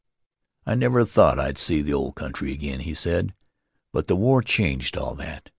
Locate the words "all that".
4.97-5.47